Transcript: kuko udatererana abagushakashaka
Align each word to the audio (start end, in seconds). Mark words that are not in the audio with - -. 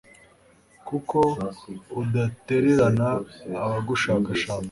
kuko 0.87 1.17
udatererana 2.01 3.09
abagushakashaka 3.65 4.29